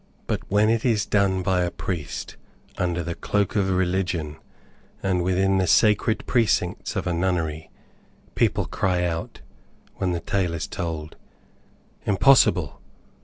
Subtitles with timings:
[0.25, 2.35] But when it is done by a priest,
[2.75, 4.37] under the cloak of Religion,
[5.03, 7.69] and within the sacred precincts of a nunnery,
[8.33, 9.41] people cry out,
[9.97, 11.17] when the tale is told,
[12.07, 12.81] "Impossible!"